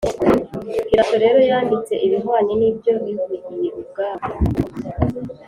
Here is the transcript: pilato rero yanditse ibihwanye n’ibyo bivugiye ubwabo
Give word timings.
pilato 0.89 1.15
rero 1.23 1.39
yanditse 1.49 1.93
ibihwanye 2.05 2.53
n’ibyo 2.59 2.93
bivugiye 3.03 3.67
ubwabo 3.79 4.31